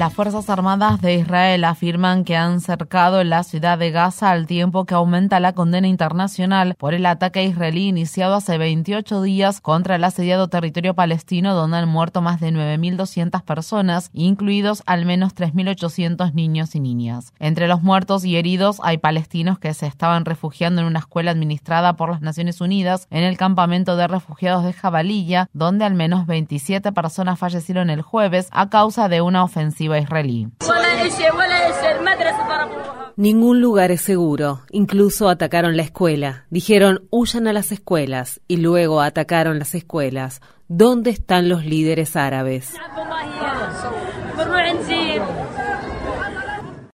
[0.00, 4.86] Las Fuerzas Armadas de Israel afirman que han cercado la ciudad de Gaza al tiempo
[4.86, 10.04] que aumenta la condena internacional por el ataque israelí iniciado hace 28 días contra el
[10.04, 16.74] asediado territorio palestino donde han muerto más de 9.200 personas, incluidos al menos 3.800 niños
[16.74, 17.34] y niñas.
[17.38, 21.96] Entre los muertos y heridos hay palestinos que se estaban refugiando en una escuela administrada
[21.96, 26.90] por las Naciones Unidas en el campamento de refugiados de Jabalilla, donde al menos 27
[26.92, 30.48] personas fallecieron el jueves a causa de una ofensiva israelí.
[33.16, 34.62] Ningún lugar es seguro.
[34.70, 36.46] Incluso atacaron la escuela.
[36.50, 38.40] Dijeron, huyan a las escuelas.
[38.48, 40.40] Y luego atacaron las escuelas.
[40.68, 42.72] ¿Dónde están los líderes árabes?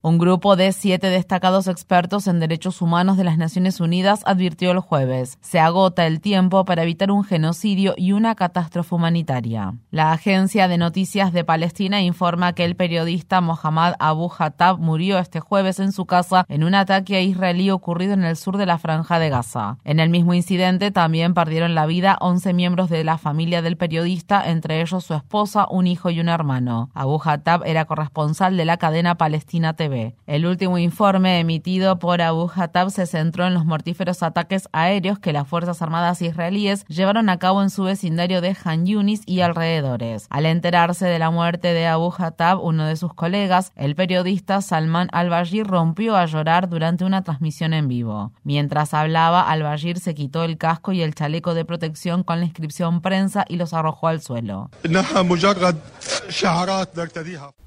[0.07, 4.79] Un grupo de siete destacados expertos en derechos humanos de las Naciones Unidas advirtió el
[4.79, 9.75] jueves, se agota el tiempo para evitar un genocidio y una catástrofe humanitaria.
[9.91, 15.41] La agencia de noticias de Palestina informa que el periodista Mohammad Abu Hattab murió este
[15.41, 19.19] jueves en su casa en un ataque israelí ocurrido en el sur de la franja
[19.19, 19.79] de Gaza.
[19.83, 24.49] En el mismo incidente también perdieron la vida 11 miembros de la familia del periodista,
[24.49, 26.91] entre ellos su esposa, un hijo y un hermano.
[26.95, 29.96] Abu Hattab era corresponsal de la cadena Palestina TV.
[30.27, 35.33] El último informe emitido por Abu Hattab se centró en los mortíferos ataques aéreos que
[35.33, 40.27] las Fuerzas Armadas israelíes llevaron a cabo en su vecindario de Han Yunis y alrededores.
[40.31, 45.09] Al enterarse de la muerte de Abu Hattab, uno de sus colegas, el periodista Salman
[45.13, 48.33] al-Bashir rompió a llorar durante una transmisión en vivo.
[48.45, 53.01] Mientras hablaba, al-Bashir se quitó el casco y el chaleco de protección con la inscripción
[53.01, 54.71] prensa y los arrojó al suelo.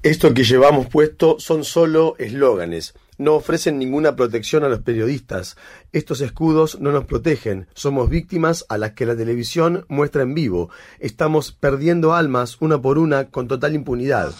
[0.02, 2.94] Esto que llevamos puesto son solo eslóganes.
[3.18, 5.56] No ofrecen ninguna protección a los periodistas.
[5.92, 7.66] Estos escudos no nos protegen.
[7.74, 10.70] Somos víctimas a las que la televisión muestra en vivo.
[10.98, 14.32] Estamos perdiendo almas una por una con total impunidad.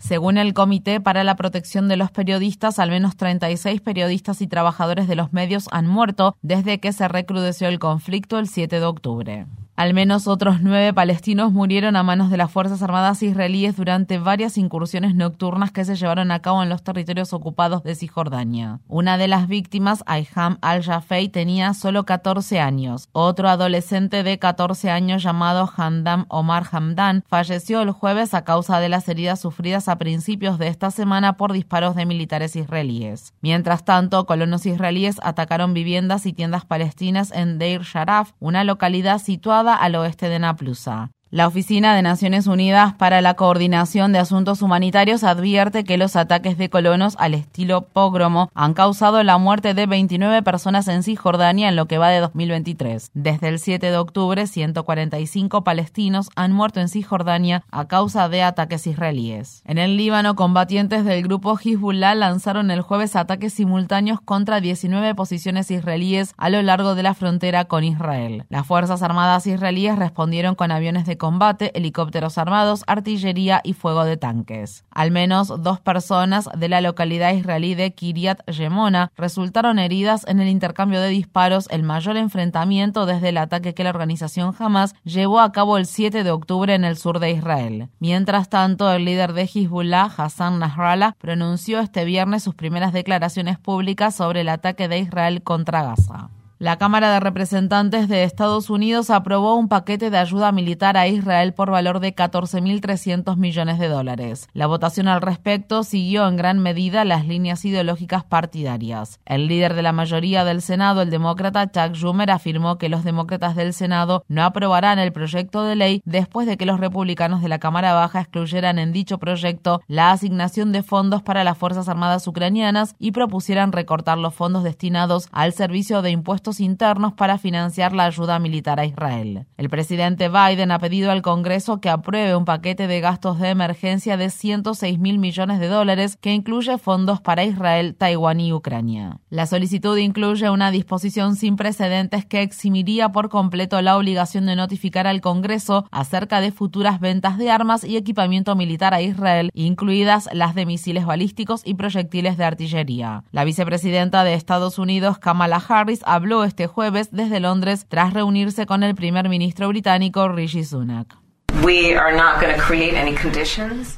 [0.00, 5.08] Según el Comité para la Protección de los Periodistas, al menos 36 periodistas y trabajadores
[5.08, 9.46] de los medios han muerto desde que se recrudeció el conflicto el 7 de octubre.
[9.80, 14.58] Al menos otros nueve palestinos murieron a manos de las Fuerzas Armadas israelíes durante varias
[14.58, 18.80] incursiones nocturnas que se llevaron a cabo en los territorios ocupados de Cisjordania.
[18.88, 23.08] Una de las víctimas, Ayham al-Jafei, tenía solo 14 años.
[23.12, 28.90] Otro adolescente de 14 años llamado Hamdam Omar Hamdan falleció el jueves a causa de
[28.90, 33.32] las heridas sufridas a principios de esta semana por disparos de militares israelíes.
[33.40, 39.69] Mientras tanto, colonos israelíes atacaron viviendas y tiendas palestinas en Deir Sharaf, una localidad situada
[39.74, 41.10] al oeste de Naplusa.
[41.32, 46.58] La Oficina de Naciones Unidas para la Coordinación de Asuntos Humanitarios advierte que los ataques
[46.58, 51.76] de colonos al estilo pogromo han causado la muerte de 29 personas en Cisjordania en
[51.76, 53.12] lo que va de 2023.
[53.14, 58.88] Desde el 7 de octubre, 145 palestinos han muerto en Cisjordania a causa de ataques
[58.88, 59.62] israelíes.
[59.66, 65.70] En el Líbano, combatientes del grupo Hezbollah lanzaron el jueves ataques simultáneos contra 19 posiciones
[65.70, 68.46] israelíes a lo largo de la frontera con Israel.
[68.48, 74.16] Las Fuerzas Armadas israelíes respondieron con aviones de combate, helicópteros armados, artillería y fuego de
[74.16, 74.84] tanques.
[74.90, 80.48] Al menos dos personas de la localidad israelí de Kiryat Yemona resultaron heridas en el
[80.48, 85.52] intercambio de disparos, el mayor enfrentamiento desde el ataque que la organización Hamas llevó a
[85.52, 87.90] cabo el 7 de octubre en el sur de Israel.
[87.98, 94.14] Mientras tanto, el líder de Hezbollah, Hassan Nasrallah, pronunció este viernes sus primeras declaraciones públicas
[94.14, 96.30] sobre el ataque de Israel contra Gaza.
[96.60, 101.54] La Cámara de Representantes de Estados Unidos aprobó un paquete de ayuda militar a Israel
[101.54, 104.46] por valor de 14.300 millones de dólares.
[104.52, 109.20] La votación al respecto siguió en gran medida las líneas ideológicas partidarias.
[109.24, 113.56] El líder de la mayoría del Senado, el demócrata Chuck Schumer, afirmó que los demócratas
[113.56, 117.58] del Senado no aprobarán el proyecto de ley después de que los republicanos de la
[117.58, 122.96] Cámara Baja excluyeran en dicho proyecto la asignación de fondos para las Fuerzas Armadas ucranianas
[122.98, 128.40] y propusieran recortar los fondos destinados al servicio de impuestos internos para financiar la ayuda
[128.40, 129.46] militar a Israel.
[129.56, 134.16] El presidente Biden ha pedido al Congreso que apruebe un paquete de gastos de emergencia
[134.16, 139.20] de 106 mil millones de dólares que incluye fondos para Israel, Taiwán y Ucrania.
[139.28, 145.06] La solicitud incluye una disposición sin precedentes que eximiría por completo la obligación de notificar
[145.06, 150.54] al Congreso acerca de futuras ventas de armas y equipamiento militar a Israel, incluidas las
[150.54, 153.24] de misiles balísticos y proyectiles de artillería.
[153.32, 158.82] La vicepresidenta de Estados Unidos, Kamala Harris, habló este jueves desde Londres tras reunirse con
[158.82, 161.16] el primer ministro británico Rishi Sunak.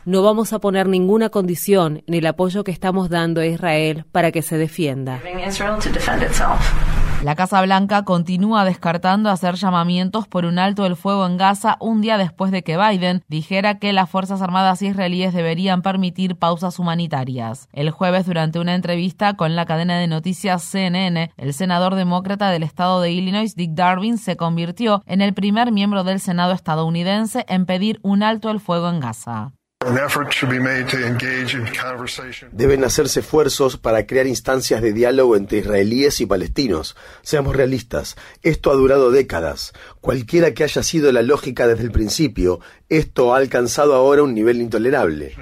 [0.05, 4.33] No vamos a poner ninguna condición en el apoyo que estamos dando a Israel para
[4.33, 5.21] que se defienda.
[7.23, 12.01] La Casa Blanca continúa descartando hacer llamamientos por un alto el fuego en Gaza un
[12.01, 17.69] día después de que Biden dijera que las Fuerzas Armadas israelíes deberían permitir pausas humanitarias.
[17.73, 22.65] El jueves, durante una entrevista con la cadena de noticias CNN, el senador demócrata del
[22.65, 27.67] estado de Illinois, Dick Darwin, se convirtió en el primer miembro del Senado estadounidense en
[27.67, 29.53] pedir un alto el fuego en Gaza.
[32.53, 36.97] Deben hacerse esfuerzos para crear instancias de diálogo entre israelíes y palestinos.
[37.23, 39.73] Seamos realistas, esto ha durado décadas.
[40.01, 44.61] Cualquiera que haya sido la lógica desde el principio, esto ha alcanzado ahora un nivel
[44.61, 45.35] intolerable.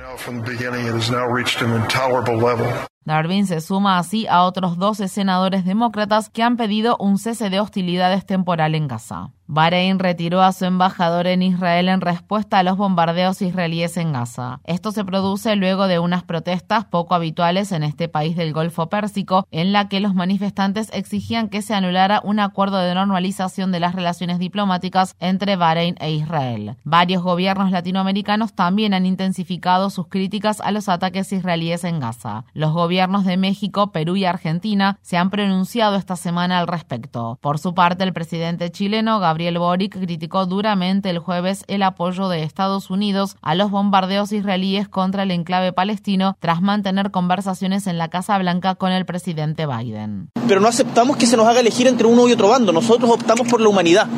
[3.05, 7.58] Darwin se suma así a otros 12 senadores demócratas que han pedido un cese de
[7.58, 9.32] hostilidades temporal en Gaza.
[9.52, 14.61] Bahrein retiró a su embajador en Israel en respuesta a los bombardeos israelíes en Gaza.
[14.62, 19.49] Esto se produce luego de unas protestas poco habituales en este país del Golfo Pérsico,
[19.50, 23.97] en la que los manifestantes exigían que se anulara un acuerdo de normalización de las
[23.97, 26.76] relaciones diplomáticas entre Bahrein e Israel.
[26.85, 32.44] Varios gobiernos latinoamericanos también han intensificado sus críticas a los ataques israelíes en Gaza.
[32.52, 37.38] Los gobiernos de México, Perú y Argentina se han pronunciado esta semana al respecto.
[37.40, 42.42] Por su parte, el presidente chileno Gabriel Boric criticó duramente el jueves el apoyo de
[42.42, 48.08] Estados Unidos a los bombardeos israelíes contra el enclave palestino tras mantener conversaciones en la
[48.08, 50.31] Casa Blanca con el presidente Biden.
[50.48, 52.72] Pero no aceptamos que se nos haga elegir entre uno y otro bando.
[52.72, 54.08] Nosotros optamos por la humanidad.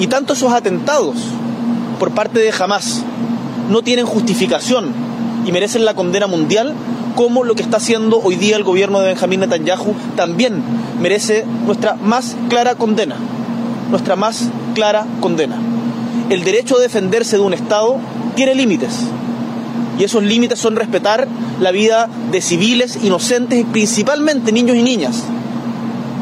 [0.00, 1.18] Y tanto esos atentados
[2.00, 3.04] por parte de Hamas
[3.70, 4.92] no tienen justificación
[5.46, 6.74] y merecen la condena mundial
[7.16, 10.62] como lo que está haciendo hoy día el gobierno de Benjamín Netanyahu también
[11.00, 13.16] merece nuestra más clara condena
[13.90, 15.58] nuestra más clara condena.
[16.30, 17.98] El derecho a defenderse de un Estado
[18.34, 19.00] tiene límites.
[19.98, 21.26] Y esos límites son respetar
[21.60, 25.24] la vida de civiles inocentes, principalmente niños y niñas,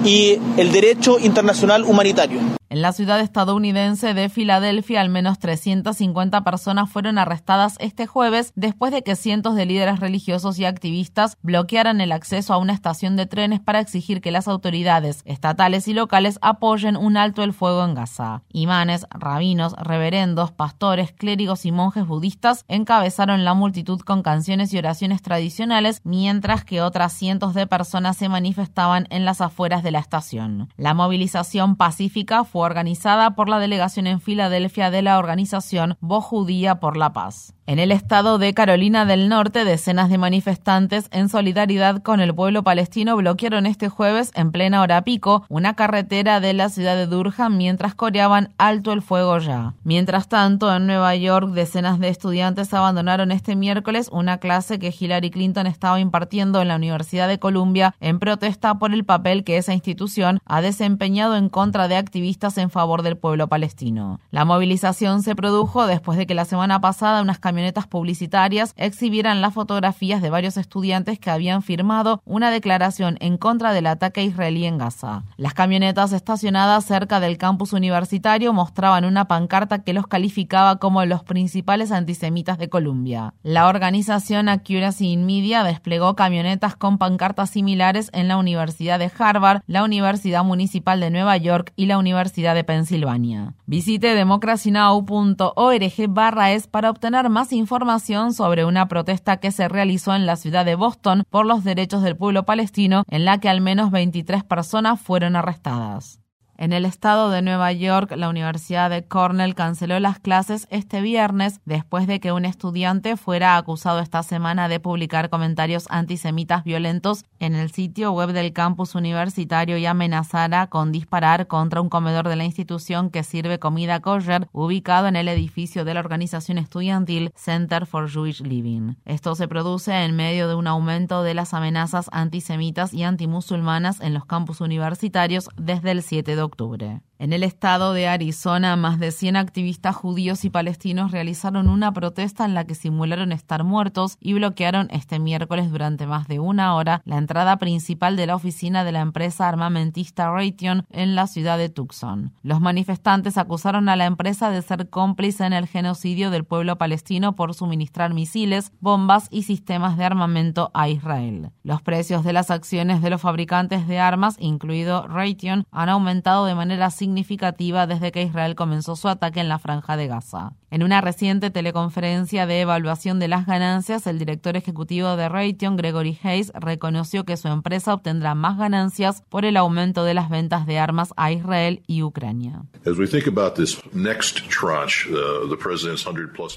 [0.04, 2.38] y el derecho internacional humanitario.
[2.74, 8.90] En la ciudad estadounidense de Filadelfia, al menos 350 personas fueron arrestadas este jueves después
[8.90, 13.26] de que cientos de líderes religiosos y activistas bloquearan el acceso a una estación de
[13.26, 17.94] trenes para exigir que las autoridades estatales y locales apoyen un alto el fuego en
[17.94, 18.42] Gaza.
[18.48, 25.22] Imanes, rabinos, reverendos, pastores, clérigos y monjes budistas encabezaron la multitud con canciones y oraciones
[25.22, 30.70] tradicionales, mientras que otras cientos de personas se manifestaban en las afueras de la estación.
[30.76, 36.80] La movilización pacífica fue organizada por la delegación en Filadelfia de la organización Voz Judía
[36.80, 37.53] por la Paz.
[37.66, 42.62] En el estado de Carolina del Norte, decenas de manifestantes en solidaridad con el pueblo
[42.62, 47.56] palestino bloquearon este jueves en plena hora pico una carretera de la ciudad de Durham
[47.56, 49.72] mientras coreaban alto el fuego ya.
[49.82, 55.30] Mientras tanto, en Nueva York, decenas de estudiantes abandonaron este miércoles una clase que Hillary
[55.30, 59.72] Clinton estaba impartiendo en la Universidad de Columbia en protesta por el papel que esa
[59.72, 64.20] institución ha desempeñado en contra de activistas en favor del pueblo palestino.
[64.30, 69.54] La movilización se produjo después de que la semana pasada unas camionetas publicitarias exhibieran las
[69.54, 74.76] fotografías de varios estudiantes que habían firmado una declaración en contra del ataque israelí en
[74.76, 75.22] Gaza.
[75.36, 81.22] Las camionetas estacionadas cerca del campus universitario mostraban una pancarta que los calificaba como los
[81.22, 83.34] principales antisemitas de Colombia.
[83.44, 89.62] La organización Accuracy in Media desplegó camionetas con pancartas similares en la Universidad de Harvard,
[89.68, 93.54] la Universidad Municipal de Nueva York y la Universidad de Pensilvania.
[93.66, 100.26] Visite democracynow.org barra es para obtener más información sobre una protesta que se realizó en
[100.26, 103.90] la ciudad de Boston por los derechos del pueblo palestino, en la que al menos
[103.90, 106.23] 23 personas fueron arrestadas.
[106.56, 111.60] En el estado de Nueva York, la Universidad de Cornell canceló las clases este viernes
[111.64, 117.56] después de que un estudiante fuera acusado esta semana de publicar comentarios antisemitas violentos en
[117.56, 122.44] el sitio web del campus universitario y amenazara con disparar contra un comedor de la
[122.44, 128.08] institución que sirve comida kosher ubicado en el edificio de la organización estudiantil Center for
[128.08, 128.94] Jewish Living.
[129.06, 134.14] Esto se produce en medio de un aumento de las amenazas antisemitas y antimusulmanas en
[134.14, 137.00] los campus universitarios desde el 7 de octubre.
[137.18, 142.44] En el estado de Arizona, más de 100 activistas judíos y palestinos realizaron una protesta
[142.44, 147.02] en la que simularon estar muertos y bloquearon este miércoles durante más de una hora
[147.04, 151.68] la entrada principal de la oficina de la empresa armamentista Raytheon en la ciudad de
[151.68, 152.32] Tucson.
[152.42, 157.36] Los manifestantes acusaron a la empresa de ser cómplice en el genocidio del pueblo palestino
[157.36, 161.50] por suministrar misiles, bombas y sistemas de armamento a Israel.
[161.62, 166.56] Los precios de las acciones de los fabricantes de armas, incluido Raytheon, han aumentado de
[166.56, 170.54] manera significativa desde que Israel comenzó su ataque en la franja de Gaza.
[170.70, 176.18] En una reciente teleconferencia de evaluación de las ganancias, el director ejecutivo de Raytheon, Gregory
[176.22, 180.78] Hayes, reconoció que su empresa obtendrá más ganancias por el aumento de las ventas de
[180.78, 182.62] armas a Israel y Ucrania.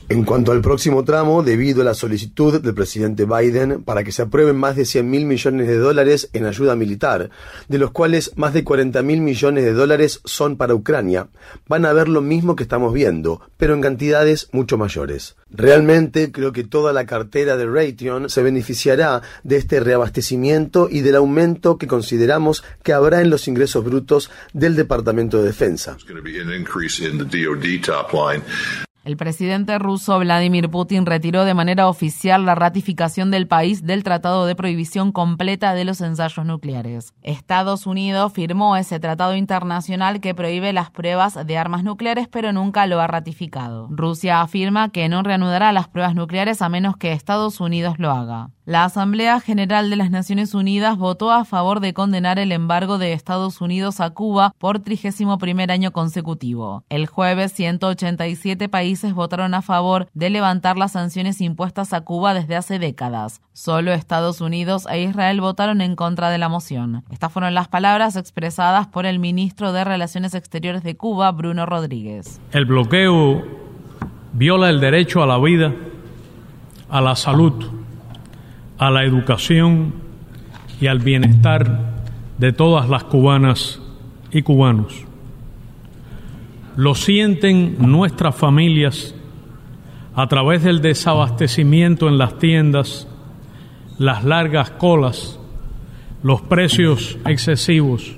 [0.10, 4.22] En cuanto al próximo tramo, debido a la solicitud del presidente Biden para que se
[4.22, 7.30] aprueben más de 100 mil millones de dólares en ayuda militar,
[7.68, 11.28] de los cuales más de 40 mil millones de dólares son para Ucrania,
[11.68, 15.36] van a ver lo mismo que estamos viendo, pero en cantidades mucho mayores.
[15.50, 21.16] Realmente creo que toda la cartera de Raytheon se beneficiará de este reabastecimiento y del
[21.16, 25.98] aumento que consideramos que habrá en los ingresos brutos del Departamento de Defensa.
[29.08, 34.46] El presidente ruso Vladimir Putin retiró de manera oficial la ratificación del país del Tratado
[34.46, 37.14] de Prohibición Completa de los Ensayos Nucleares.
[37.24, 42.86] Estados Unidos firmó ese tratado internacional que prohíbe las pruebas de armas nucleares, pero nunca
[42.86, 43.88] lo ha ratificado.
[43.92, 48.50] Rusia afirma que no reanudará las pruebas nucleares a menos que Estados Unidos lo haga.
[48.66, 53.14] La Asamblea General de las Naciones Unidas votó a favor de condenar el embargo de
[53.14, 56.84] Estados Unidos a Cuba por 31 primer año consecutivo.
[56.90, 62.56] El jueves, 187 países votaron a favor de levantar las sanciones impuestas a Cuba desde
[62.56, 63.42] hace décadas.
[63.54, 67.04] Solo Estados Unidos e Israel votaron en contra de la moción.
[67.10, 72.42] Estas fueron las palabras expresadas por el ministro de Relaciones Exteriores de Cuba, Bruno Rodríguez.
[72.52, 73.44] El bloqueo
[74.34, 75.74] viola el derecho a la vida,
[76.90, 77.78] a la salud
[78.78, 79.94] a la educación
[80.80, 81.96] y al bienestar
[82.38, 83.82] de todas las cubanas
[84.32, 85.07] y cubanos.
[86.78, 89.16] Lo sienten nuestras familias
[90.16, 93.08] a través del desabastecimiento en las tiendas,
[93.98, 95.40] las largas colas,
[96.22, 98.16] los precios excesivos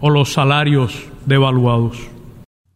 [0.00, 2.15] o los salarios devaluados.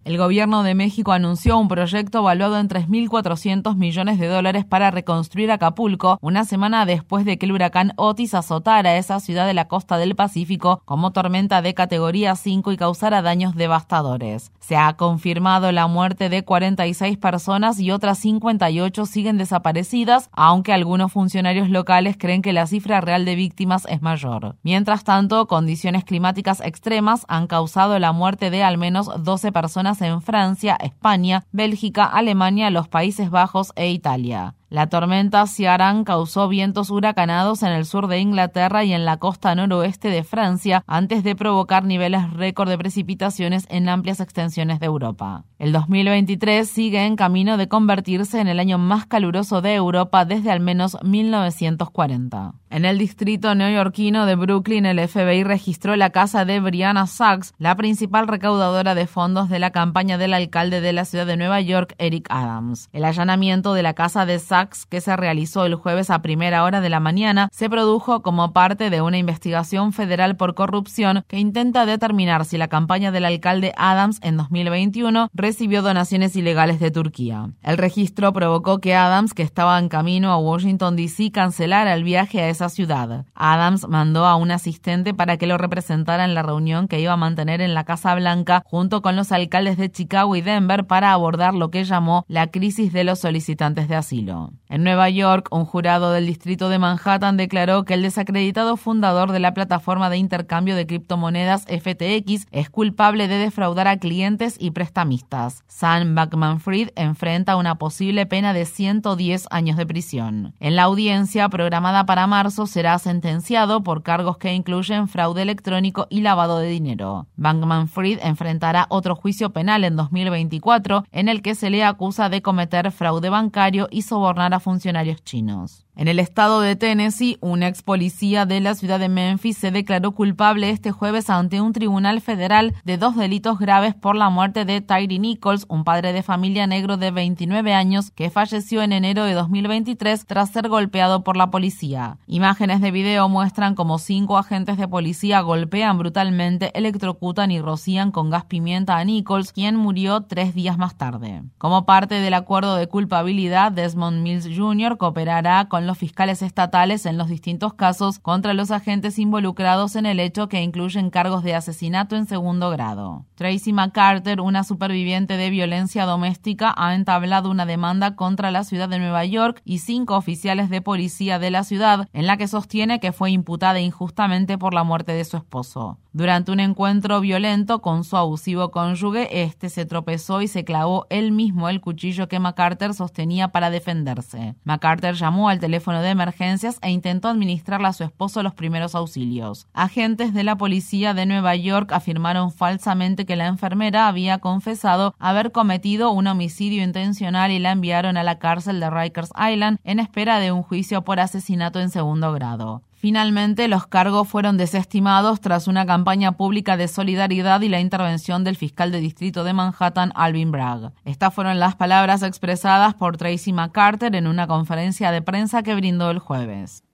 [0.03, 5.53] El gobierno de México anunció un proyecto valuado en 3.400 millones de dólares para reconstruir
[5.53, 9.99] Acapulco una semana después de que el huracán Otis azotara esa ciudad de la costa
[9.99, 14.53] del Pacífico como tormenta de categoría 5 y causara daños devastadores.
[14.59, 21.13] Se ha confirmado la muerte de 46 personas y otras 58 siguen desaparecidas, aunque algunos
[21.13, 24.57] funcionarios locales creen que la cifra real de víctimas es mayor.
[24.63, 30.23] Mientras tanto, condiciones climáticas extremas han causado la muerte de al menos 12 personas en
[30.23, 34.55] Francia, España, Bélgica, Alemania, los Países Bajos e Italia.
[34.71, 39.53] La tormenta Ciarán causó vientos huracanados en el sur de Inglaterra y en la costa
[39.57, 45.43] noroeste de Francia antes de provocar niveles récord de precipitaciones en amplias extensiones de Europa.
[45.59, 50.53] El 2023 sigue en camino de convertirse en el año más caluroso de Europa desde
[50.53, 52.53] al menos 1940.
[52.71, 57.75] En el distrito neoyorquino de Brooklyn, el FBI registró la casa de Brianna Sachs, la
[57.75, 61.97] principal recaudadora de fondos de la campaña del alcalde de la ciudad de Nueva York,
[61.99, 62.89] Eric Adams.
[62.93, 66.81] El allanamiento de la casa de Sachs que se realizó el jueves a primera hora
[66.81, 71.87] de la mañana se produjo como parte de una investigación federal por corrupción que intenta
[71.87, 77.51] determinar si la campaña del alcalde Adams en 2021 recibió donaciones ilegales de Turquía.
[77.63, 82.41] El registro provocó que Adams, que estaba en camino a Washington, D.C., cancelara el viaje
[82.41, 83.25] a esa ciudad.
[83.35, 87.17] Adams mandó a un asistente para que lo representara en la reunión que iba a
[87.17, 91.55] mantener en la Casa Blanca junto con los alcaldes de Chicago y Denver para abordar
[91.55, 94.50] lo que llamó la crisis de los solicitantes de asilo.
[94.69, 99.41] En Nueva York, un jurado del distrito de Manhattan declaró que el desacreditado fundador de
[99.41, 105.65] la plataforma de intercambio de criptomonedas FTX es culpable de defraudar a clientes y prestamistas.
[105.67, 110.55] Sam Backman-Fried enfrenta una posible pena de 110 años de prisión.
[110.61, 116.21] En la audiencia programada para marzo será sentenciado por cargos que incluyen fraude electrónico y
[116.21, 117.27] lavado de dinero.
[117.37, 122.93] Bankman-Fried enfrentará otro juicio penal en 2024 en el que se le acusa de cometer
[122.93, 124.03] fraude bancario y
[124.41, 125.87] a funcionarios chinos.
[126.01, 130.13] En el estado de Tennessee, un ex policía de la ciudad de Memphis se declaró
[130.13, 134.81] culpable este jueves ante un tribunal federal de dos delitos graves por la muerte de
[134.81, 139.35] Tyree Nichols, un padre de familia negro de 29 años que falleció en enero de
[139.35, 142.17] 2023 tras ser golpeado por la policía.
[142.27, 148.31] Imágenes de video muestran cómo cinco agentes de policía golpean brutalmente, electrocutan y rocían con
[148.31, 151.43] gas pimienta a Nichols, quien murió tres días más tarde.
[151.59, 154.97] Como parte del acuerdo de culpabilidad, Desmond Mills Jr.
[154.97, 160.21] cooperará con los fiscales estatales en los distintos casos contra los agentes involucrados en el
[160.21, 163.27] hecho que incluyen cargos de asesinato en segundo grado.
[163.35, 168.99] Tracy McCarter, una superviviente de violencia doméstica, ha entablado una demanda contra la ciudad de
[168.99, 173.13] Nueva York y cinco oficiales de policía de la ciudad, en la que sostiene que
[173.13, 175.99] fue imputada injustamente por la muerte de su esposo.
[176.13, 181.31] Durante un encuentro violento con su abusivo cónyuge, este se tropezó y se clavó él
[181.31, 184.57] mismo el cuchillo que McCarter sostenía para defenderse.
[184.65, 189.67] McCarter llamó al teléfono de emergencias e intentó administrarle a su esposo los primeros auxilios.
[189.73, 195.53] Agentes de la policía de Nueva York afirmaron falsamente que la enfermera había confesado haber
[195.53, 200.39] cometido un homicidio intencional y la enviaron a la cárcel de Rikers Island en espera
[200.39, 202.83] de un juicio por asesinato en segundo grado.
[203.01, 208.57] Finalmente, los cargos fueron desestimados tras una campaña pública de solidaridad y la intervención del
[208.57, 210.93] fiscal de distrito de Manhattan, Alvin Bragg.
[211.07, 216.11] Estas fueron las palabras expresadas por Tracy McCarter en una conferencia de prensa que brindó
[216.11, 216.85] el jueves.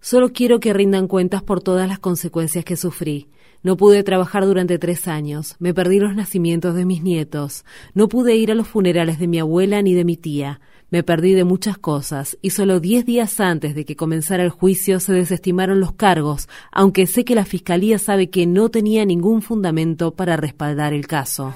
[0.00, 3.30] Solo quiero que rindan cuentas por todas las consecuencias que sufrí.
[3.62, 8.36] No pude trabajar durante tres años, me perdí los nacimientos de mis nietos, no pude
[8.36, 11.78] ir a los funerales de mi abuela ni de mi tía, me perdí de muchas
[11.78, 16.48] cosas y solo diez días antes de que comenzara el juicio se desestimaron los cargos,
[16.72, 21.54] aunque sé que la Fiscalía sabe que no tenía ningún fundamento para respaldar el caso.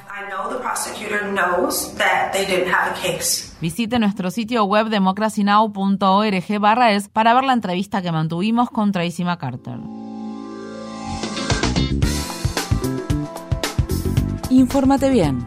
[3.60, 9.24] Visite nuestro sitio web democracynow.org barra es para ver la entrevista que mantuvimos con Tracy
[9.24, 9.78] McCarter.
[14.50, 15.46] Infórmate bien